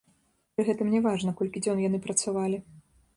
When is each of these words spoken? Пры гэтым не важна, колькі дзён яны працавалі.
Пры 0.53 0.63
гэтым 0.69 0.89
не 0.93 1.01
важна, 1.07 1.33
колькі 1.41 1.63
дзён 1.65 1.83
яны 1.89 1.99
працавалі. 2.07 2.57